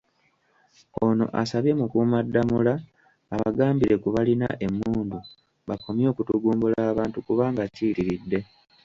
[1.05, 2.73] Ono asabye Mukuumaddamula
[3.35, 5.17] abagambire ku balina emmundu
[5.67, 8.39] bakomye okutugumbula abantu kubanga kiyitiridde.